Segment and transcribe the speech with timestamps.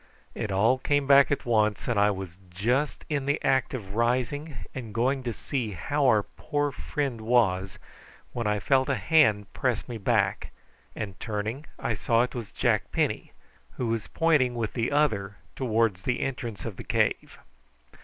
[0.33, 4.55] It all came back at once, and I was just in the act of rising
[4.73, 7.77] and going to see how our poor friend was,
[8.33, 10.49] when I felt a hand press me back,
[10.95, 13.31] and turning I saw it was Jack Penny,
[13.73, 17.37] who was pointing with the other towards the entrance of the cave.